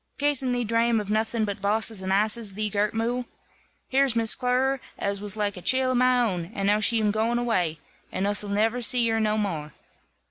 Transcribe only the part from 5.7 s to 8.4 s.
of my own, and now she'm gooin awai, and